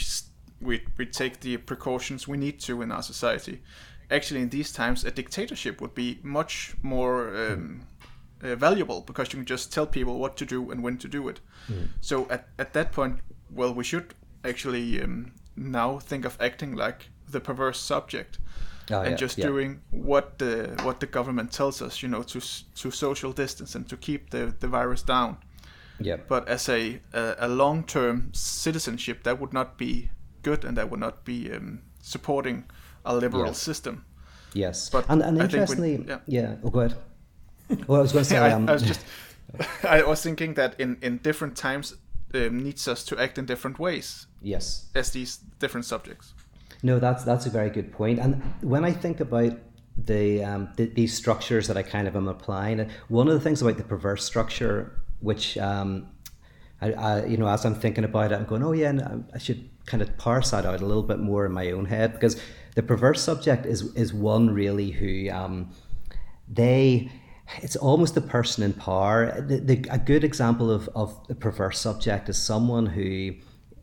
[0.62, 3.62] we we take the precautions we need to in our society.
[4.10, 7.82] Actually, in these times, a dictatorship would be much more um,
[8.42, 11.28] uh, valuable because you can just tell people what to do and when to do
[11.28, 11.42] it.
[12.00, 13.20] So at, at that point,
[13.52, 14.14] well, we should
[14.46, 18.40] actually um, now think of acting like the perverse subject
[18.90, 19.48] Oh, and yeah, just yeah.
[19.48, 22.40] doing what the what the government tells us, you know, to
[22.76, 25.38] to social distance and to keep the, the virus down.
[26.00, 26.18] Yeah.
[26.28, 30.10] But as a a, a long term citizenship, that would not be
[30.42, 32.64] good, and that would not be um, supporting
[33.04, 34.06] a liberal system.
[34.54, 34.90] Yes.
[34.90, 36.20] But and and I think we- interestingly, yeah.
[36.28, 36.56] yeah.
[36.64, 36.98] Oh, go ahead.
[37.88, 39.02] Well, I was going to say, I, um, I was just
[39.84, 41.96] I was thinking that in in different times
[42.34, 44.90] um, needs us to act in different ways yes.
[44.96, 46.34] as these different subjects.
[46.84, 48.20] No, that's that's a very good point.
[48.20, 49.58] And when I think about
[49.98, 53.62] the, um, the these structures that I kind of am applying, one of the things
[53.62, 56.08] about the perverse structure, which um,
[56.82, 59.38] I, I, you know, as I'm thinking about it, I'm going, oh yeah, and I-
[59.40, 62.40] should kind of parse that out a little bit more in my own head because
[62.76, 65.72] the perverse subject is is one really who um,
[66.48, 67.10] they
[67.62, 69.40] it's almost the person in power.
[69.42, 73.36] The, the, a good example of, of a perverse subject is someone who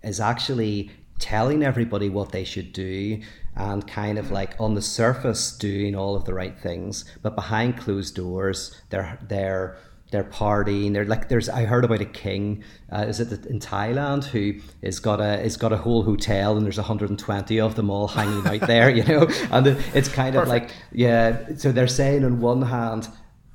[0.03, 3.21] is actually telling everybody what they should do
[3.57, 7.79] and kind of like on the surface doing all of the right things, but behind
[7.79, 9.77] closed doors, they're they're
[10.11, 10.93] they're partying.
[10.93, 14.99] They're like there's I heard about a king, uh, is it in Thailand, who has
[15.01, 18.67] got a has got a whole hotel and there's 120 of them all hanging out
[18.67, 21.57] there, you know, and it's kind of like yeah.
[21.57, 23.09] So they're saying on one hand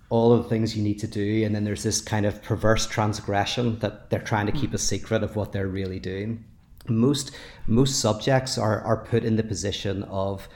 [0.09, 2.87] all of the things you need to do and then there's this kind of perverse
[2.87, 6.43] transgression that they're trying to keep a secret of what they're really doing
[6.89, 7.31] most
[7.67, 10.47] most subjects are are put in the position of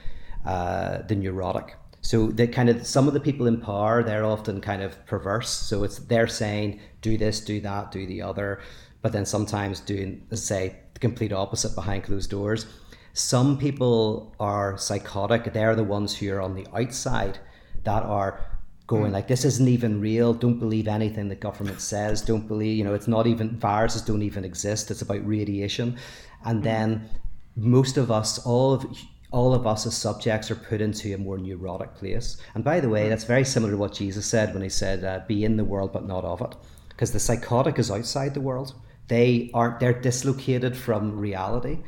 [0.46, 1.76] uh, the neurotic.
[2.02, 5.50] So they kind of some of the people in power they're often kind of perverse.
[5.50, 8.62] So it's they're saying do this do that do the other.
[9.02, 12.65] But then sometimes doing say the complete opposite behind closed doors.
[13.13, 15.54] Some people are psychotic.
[15.54, 17.38] They're the ones who are on the outside
[17.84, 18.39] that are
[18.88, 19.13] going mm.
[19.13, 20.34] like this isn't even real.
[20.34, 22.22] Don't believe anything the government says.
[22.22, 24.91] Don't believe you know it's not even viruses don't even exist.
[24.91, 25.98] It's about radiation.
[26.46, 26.63] And mm.
[26.63, 27.10] then
[27.56, 28.86] most of us all of
[29.32, 32.38] all of us as subjects are put into a more neurotic place.
[32.56, 33.10] And by the way mm.
[33.10, 35.93] that's very similar to what jesus said when he said uh, be in the world
[35.93, 36.56] but not of it.
[36.89, 38.76] Because the psychotic is outside the world.
[39.08, 41.80] They aren't they're dislocated from reality.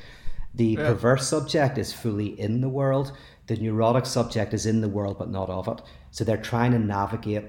[0.54, 0.88] The Yeah.
[0.88, 3.12] perverse subject is fully in the world.
[3.48, 5.82] The neurotic subject is in the world but not of it
[6.16, 7.46] so they're trying to navigate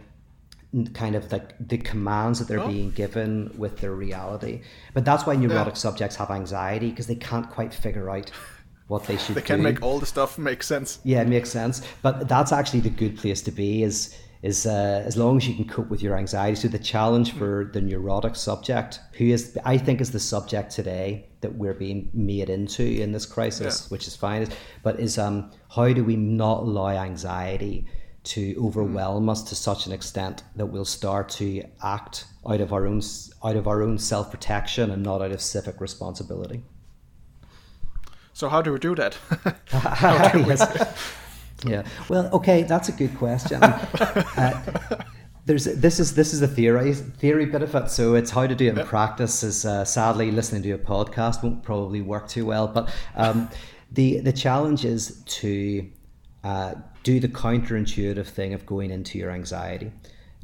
[0.92, 2.68] kind of like the commands that they're Oh.
[2.76, 3.30] being given
[3.62, 4.54] with their reality
[4.94, 8.30] but that's why neurotic subjects have anxiety because they can't quite figure out
[8.88, 9.40] what they should do.
[9.40, 10.90] They can do make all the stuff make sense.
[11.02, 11.76] yeah, it makes sense.
[12.02, 13.82] But that's actually the good place to be.
[13.82, 13.98] Is
[14.42, 16.54] is uh, as long as you can cope with your anxiety.
[16.62, 21.08] So the challenge for the neurotic subject, who is I think is the subject today
[21.40, 23.88] that we're being made into in this crisis, Yeah.
[23.92, 24.46] which is fine.
[24.84, 25.36] But is um
[25.76, 27.86] how do we not allow anxiety
[28.26, 32.86] to overwhelm us to such an extent that we'll start to act out of our
[32.86, 33.00] own
[33.44, 36.62] out of our own self protection and not out of civic responsibility.
[38.32, 39.16] So how do we do that?
[39.72, 41.14] yes.
[41.64, 41.84] Yeah.
[42.08, 43.62] Well, okay, that's a good question.
[43.62, 45.00] Uh,
[45.46, 47.90] there's this is this is the theory theory bit of it.
[47.90, 49.42] So it's how to do it in practice.
[49.42, 52.66] Is uh, sadly listening to a podcast won't probably work too well.
[52.66, 53.48] But um,
[53.92, 55.88] the the challenge is to
[56.42, 56.74] uh,
[57.06, 59.92] do the counterintuitive thing of going into your anxiety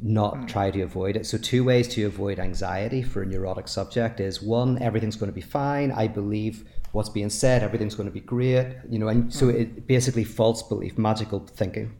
[0.03, 0.45] not hmm.
[0.45, 1.25] try to avoid it.
[1.25, 5.35] So, two ways to avoid anxiety for a neurotic subject is one, everything's going to
[5.35, 5.91] be fine.
[5.91, 8.75] I believe what's being said, everything's going to be great.
[8.89, 9.29] You know, and hmm.
[9.29, 11.95] so it basically false belief, magical thinking.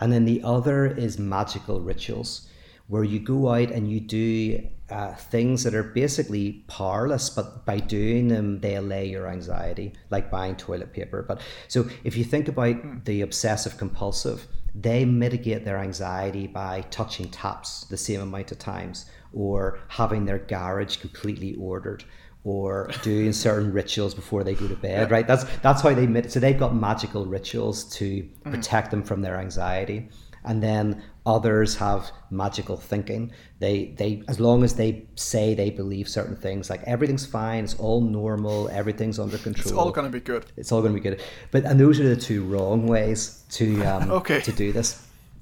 [0.00, 2.48] And then the other is magical rituals,
[2.90, 7.78] where you go out and you do uh, things that are basically powerless, but by
[7.78, 11.22] doing them, they allay your anxiety, like buying toilet paper.
[11.22, 17.28] But so if you think about the obsessive compulsive, they mitigate their anxiety by touching
[17.28, 22.02] taps the same amount of times, or having their garage completely ordered
[22.42, 25.28] or doing certain rituals before they go to bed right?
[25.28, 29.38] That's that's how they mit- so they've got magical rituals to protect them from their
[29.38, 30.08] anxiety.
[30.42, 31.02] And then
[31.36, 32.00] others have
[32.42, 33.22] magical thinking
[33.64, 34.90] they they as long as they
[35.30, 39.78] say they believe certain things like everything's fine it's all normal everything's under control it's
[39.80, 40.44] all gonna be good.
[40.60, 41.20] it's all going to be good.
[41.52, 43.20] But and those are the two wrong ways
[43.58, 44.40] to um, Okay.
[44.48, 44.88] to do this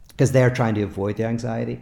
[0.08, 1.76] because they're trying to avoid the anxiety.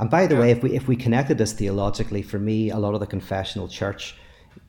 [0.00, 2.92] And by the way, if we if we connected this theologically, for me, a lot
[2.96, 4.02] of the confessional church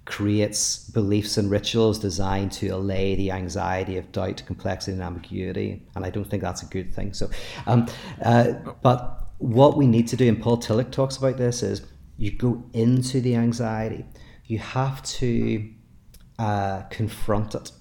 [0.10, 5.86] creates beliefs and rituals designed to allay the anxiety of doubt, complexity, and ambiguity.
[5.96, 7.14] And I don't think that's a good thing.
[7.14, 7.30] So,
[7.68, 7.86] um,
[8.26, 11.84] uh, but what we need to do, and Paul Tillich talks about this, is
[12.18, 14.04] you go into the anxiety.
[14.46, 15.70] You have to
[16.40, 17.72] uh, confront it,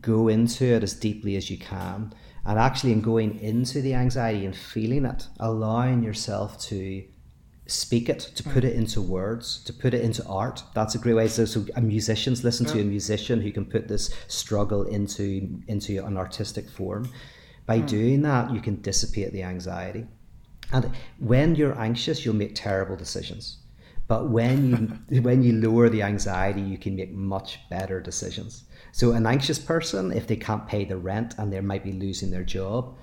[0.00, 2.14] go into it as deeply as you can.
[2.46, 7.04] And actually, in going into the anxiety and feeling it, allowing yourself to
[7.72, 8.68] speak it, to put mm.
[8.68, 10.62] it into words, to put it into art.
[10.74, 11.28] That's a great way.
[11.28, 16.04] So, so a musicians listen to a musician who can put this struggle into into
[16.04, 17.08] an artistic form.
[17.66, 17.86] By mm.
[17.86, 20.06] doing that, you can dissipate the anxiety.
[20.72, 23.58] And when you're anxious, you'll make terrible decisions.
[24.08, 28.64] But when you when you lower the anxiety, you can make much better decisions.
[28.92, 32.30] So an anxious person, if they can't pay the rent and they might be losing
[32.30, 32.94] their job,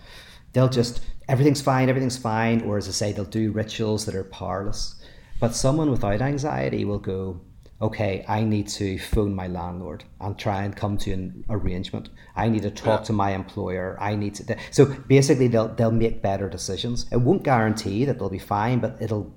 [0.53, 4.23] they'll just everything's fine, everything's fine, or as I say, they'll do rituals that are
[4.23, 4.95] powerless.
[5.39, 7.39] But someone without anxiety will go,
[7.81, 12.09] okay, I need to phone my landlord and try and come to an arrangement.
[12.35, 13.05] I need to talk Yeah.
[13.05, 13.95] to my employer.
[14.01, 14.57] I need to.
[14.71, 17.05] So basically, they'll they'll make better decisions.
[17.11, 19.31] It won't guarantee that they'll be fine, but it'll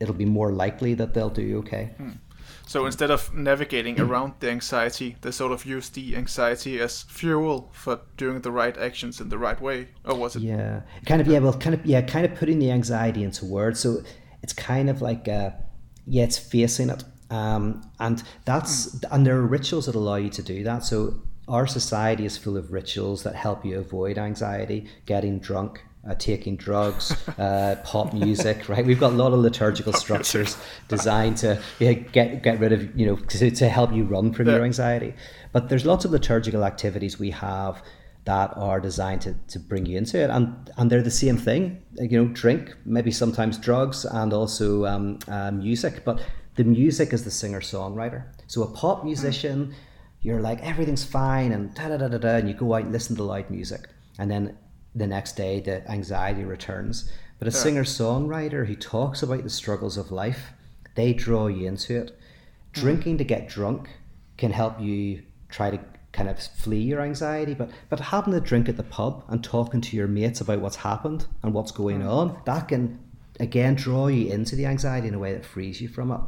[0.00, 1.90] it'll be more likely that they'll do okay.
[1.96, 2.10] Hmm.
[2.70, 7.68] So instead of navigating around the anxiety, they sort of use the anxiety as fuel
[7.72, 9.88] for doing the right actions in the right way.
[10.04, 10.42] Or was it?
[10.42, 11.26] Yeah, kind of.
[11.26, 11.84] Yeah, well, kind of.
[11.84, 13.80] Yeah, kind of putting the anxiety into words.
[13.80, 14.04] So
[14.44, 15.50] it's kind of like, uh,
[16.06, 20.42] yeah, it's facing it, um, and that's and there are rituals that allow you to
[20.42, 20.84] do that.
[20.84, 25.82] So our society is full of rituals that help you avoid anxiety, getting drunk.
[26.08, 28.86] Uh, taking drugs, uh, pop music, right?
[28.86, 30.56] We've got a lot of liturgical structures
[30.88, 34.48] designed to yeah, get get rid of you know to, to help you run from
[34.48, 35.12] your anxiety.
[35.52, 37.82] But there's lots of liturgical activities we have
[38.24, 40.30] that are designed to, to bring you into it.
[40.30, 45.18] And and they're the same thing you know drink maybe sometimes drugs and also um,
[45.28, 46.06] uh, music.
[46.06, 46.20] But
[46.56, 49.72] the music is the singer songwriter so a pop musician
[50.22, 52.92] you're like everything's fine and da da da da da and you go out and
[52.92, 53.88] listen to loud music.
[54.18, 54.58] And then
[54.94, 59.96] the next day the anxiety returns but a singer songwriter who talks about the struggles
[59.96, 60.52] of life
[60.94, 62.18] they draw you into it
[62.72, 63.88] drinking to get drunk
[64.36, 65.78] can help you try to
[66.12, 69.80] kind of flee your anxiety, but but having a drink at the pub and talking
[69.80, 72.10] to your mates about what's happened and what's going Mm.
[72.10, 72.98] on, that can
[73.38, 76.20] again draw you into the anxiety in a way that frees you from it.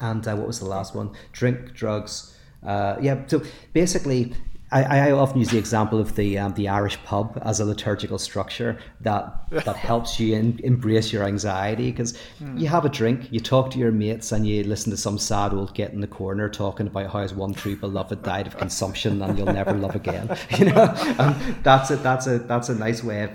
[0.00, 1.10] And uh, what was the last one?
[1.32, 2.36] Drink, drugs.
[2.62, 3.22] Uh, yeah.
[3.26, 3.42] So
[3.72, 4.34] basically,
[4.74, 8.18] I, I often use the example of the um, the Irish pub as a liturgical
[8.18, 12.18] structure that that helps you in, embrace your anxiety because
[12.56, 15.54] you have a drink, you talk to your mates, and you listen to some sad
[15.54, 19.22] old git in the corner talking about how his one true beloved died of consumption
[19.22, 20.36] and you'll never love again.
[20.58, 23.30] You know, and that's a that's a that's a nice way of,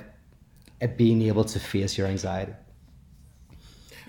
[0.82, 2.54] of being able to face your anxiety.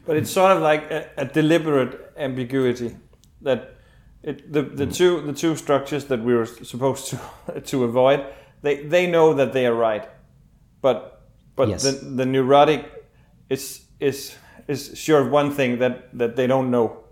[0.04, 2.96] But it's sort of like a, a deliberate ambiguity
[3.42, 3.79] that
[4.22, 8.24] it, the the two the two structures that we were supposed to to avoid
[8.62, 10.08] they they know that they are right,
[10.82, 11.22] but
[11.56, 11.82] but Yes.
[11.82, 12.84] the the neurotic
[13.48, 14.36] is is
[14.68, 17.04] is sure of one thing that that they don't know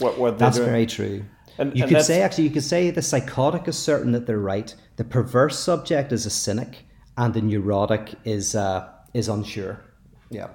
[0.00, 0.68] what what they're That's doing.
[0.70, 1.24] very true.
[1.58, 4.38] And- you and could say actually, you could say the psychotic is certain that they're
[4.56, 4.74] right.
[4.96, 6.84] The perverse subject is a cynic,
[7.16, 9.78] and the neurotic is uh, is unsure.
[10.30, 10.48] Yeah.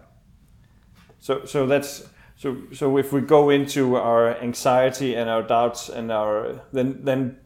[1.20, 2.04] So so that's
[2.38, 7.38] so so if we go into our anxiety and our doubts and our then then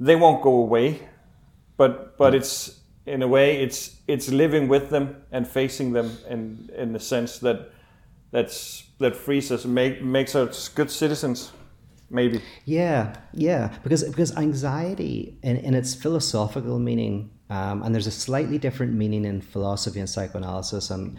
[0.00, 1.08] they won't go away,
[1.76, 6.68] but but it's in a way it's it's living with them and facing them in
[6.76, 7.70] in the sense that
[8.32, 11.52] that's that frees us make makes us good citizens
[12.10, 12.40] maybe.
[12.64, 18.58] Yeah, yeah, because because anxiety in, in its philosophical meaning, um, and there's a slightly
[18.58, 21.18] different meaning in philosophy and psychoanalysis, and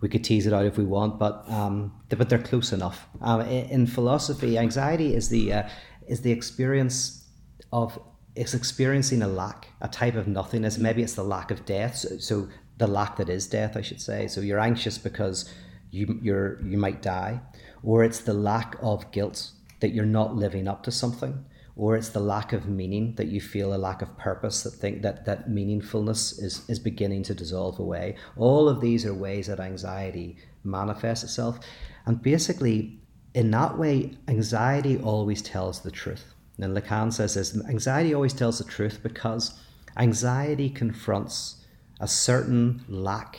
[0.00, 3.06] we could tease it out if we want, but um, but they're close enough.
[3.20, 5.68] Um, in, in philosophy, anxiety is the uh,
[6.06, 7.26] is the experience
[7.72, 7.98] of
[8.34, 10.78] it's experiencing a lack, a type of nothingness.
[10.78, 14.00] Maybe it's the lack of death, so, so the lack that is death, I should
[14.00, 14.28] say.
[14.28, 15.50] So you're anxious because
[15.90, 17.40] you you're you might die,
[17.82, 21.44] or it's the lack of guilt that you're not living up to something,
[21.76, 25.02] or it's the lack of meaning that you feel a lack of purpose that think
[25.02, 28.16] that that meaningfulness is is beginning to dissolve away.
[28.36, 31.60] All of these are ways that anxiety manifests itself,
[32.06, 32.98] and basically
[33.34, 36.24] in that way, anxiety always tells the truth.
[36.58, 39.60] And Lacan says this anxiety always tells the truth because
[39.98, 41.62] anxiety confronts
[42.00, 43.38] a certain lack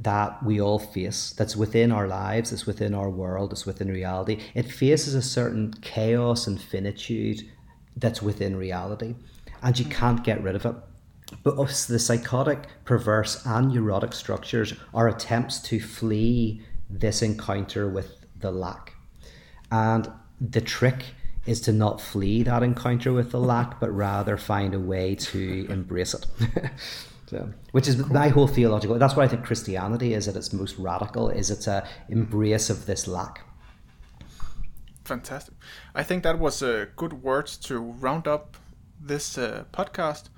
[0.00, 4.40] that we all face that's within our lives, it's within our world, it's within reality.
[4.54, 7.42] It faces a certain chaos and finitude
[7.96, 9.14] that's within reality,
[9.62, 9.90] and you mm.
[9.90, 10.74] can't get rid of it.
[11.42, 18.26] But us, the psychotic, perverse, and neurotic structures are attempts to flee this encounter with
[18.38, 18.94] the lack.
[19.70, 21.04] And the trick
[21.46, 25.66] is to not flee that encounter with the lack, but rather find a way to
[25.68, 26.26] embrace it.
[27.34, 28.96] so, which is my whole theological.
[28.96, 31.28] That's what I think Christianity is at its most radical.
[31.30, 33.44] Is it's a embrace of this lack.
[35.04, 35.54] Fantastic.
[35.96, 38.56] I think that was a good words to round up
[39.00, 40.28] this uh, podcast.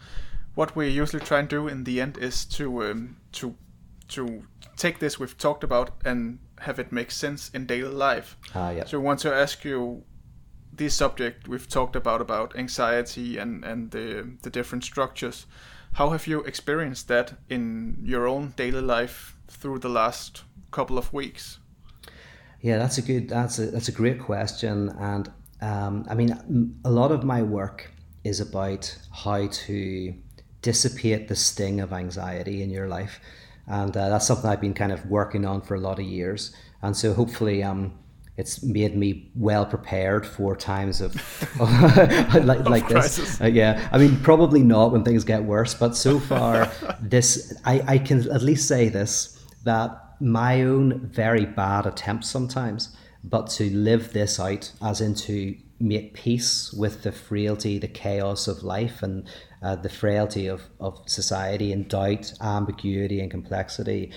[0.55, 3.55] What we usually try and do in the end is to um, to
[4.09, 8.39] to take this we've talked about and have it make sense in daily life.
[8.55, 8.85] Ah, yeah.
[8.87, 10.03] So I want to ask you
[10.73, 15.47] this subject we've talked about about anxiety and and the the different structures.
[15.97, 21.11] How have you experienced that in your own daily life through the last couple of
[21.11, 21.59] weeks?
[22.61, 23.31] Yeah, that's a good.
[23.31, 25.33] That's a that's a great question, and
[25.63, 27.91] um, I mean, a lot of my work
[28.25, 30.15] is about how to
[30.61, 33.19] dissipate the sting of anxiety in your life,
[33.67, 36.55] and uh, that's something I've been kind of working on for a lot of years,
[36.83, 37.99] and so hopefully, um,
[38.37, 41.15] it's made me well prepared for times of
[42.45, 43.41] like, like this.
[43.41, 46.71] Uh, yeah, I mean, probably not when things get worse, but so far,
[47.01, 52.95] this I, I can at least say this that my own very bad attempts sometimes,
[53.25, 58.49] but to live this out as in to make peace with the frailty, the chaos
[58.49, 59.29] of life, and
[59.63, 64.13] uh, the frailty of, of society, and doubt, ambiguity, and complexity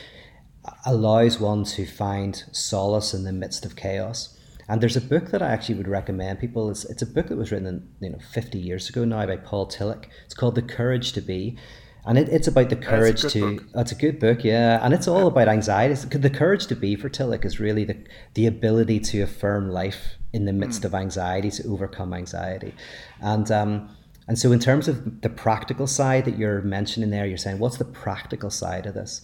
[0.85, 4.37] allows one to find solace in the midst of chaos.
[4.67, 6.69] And there's a book that I actually would recommend people.
[6.69, 9.37] It's, it's a book that was written in, you know 50 years ago now by
[9.37, 10.05] Paul Tillich.
[10.25, 11.57] It's called The Courage to Be.
[12.05, 13.57] And it, it's about the courage to.
[13.57, 13.65] book.
[13.73, 14.79] That's a good book, yeah.
[14.81, 15.93] And it's all about anxiety.
[15.93, 17.97] It's- the courage to be for Tillich is really the
[18.35, 22.73] the ability to affirm life in the midst of anxiety, to overcome anxiety,
[23.21, 23.89] and um,
[24.27, 27.77] and so in terms of the practical side that you're mentioning there, you're saying what's
[27.77, 29.21] the practical side of this?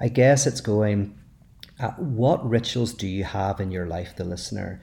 [0.00, 1.16] I guess it's going.
[1.78, 4.82] Uh, what rituals do you have in your life, the listener,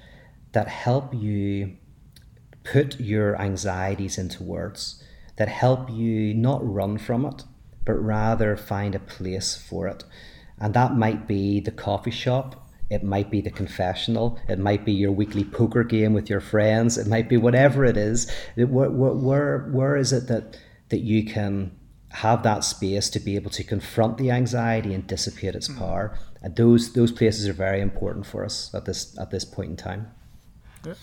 [0.54, 1.78] that help you
[2.64, 5.04] put your anxieties into words
[5.38, 7.44] that help you not run from it,
[7.86, 10.04] but rather find a place for it.
[10.60, 14.40] And that might be the coffee shop It might be the confessional.
[14.48, 16.98] It might be your weekly poker game with your friends.
[16.98, 18.32] It might be whatever it is.
[18.56, 20.58] Where, where, where is it that,
[20.90, 21.78] that you can
[22.10, 25.78] have that space to be able to confront the anxiety and dissipate its mm.
[25.78, 26.18] power?
[26.42, 29.78] And those, those places are very important for us at this, at this point in
[29.78, 30.12] time.
[30.86, 30.94] Yeah.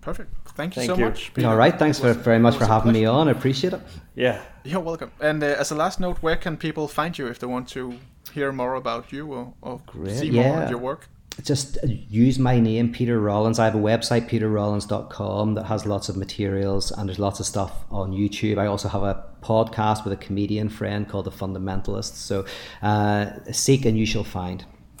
[0.00, 0.34] Perfect.
[0.50, 1.04] Thank you Thank so you.
[1.04, 1.34] much.
[1.34, 1.48] Peter.
[1.48, 1.78] All right.
[1.78, 3.28] Thanks for, very much for having me on.
[3.28, 3.80] I appreciate it.
[4.14, 4.42] Yeah.
[4.64, 5.12] You're welcome.
[5.20, 7.98] And uh, as a last note, where can people find you if they want to
[8.32, 10.48] hear more about you or, or see yeah.
[10.48, 11.08] more of your work?
[11.42, 13.58] Just use my name, Peter Rollins.
[13.58, 17.84] I have a website, peterrollins.com, that has lots of materials and there's lots of stuff
[17.90, 18.58] on YouTube.
[18.58, 22.16] I also have a podcast with a comedian friend called The Fundamentalists.
[22.16, 22.44] So
[22.82, 24.64] uh, seek and you shall find.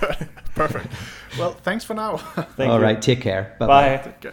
[0.00, 0.28] Good.
[0.54, 0.88] Perfect.
[1.38, 2.16] Well, thanks for now.
[2.18, 2.82] Thank All you.
[2.82, 3.00] right.
[3.00, 3.56] Take care.
[3.58, 4.12] Bye-bye.
[4.22, 4.32] Bye.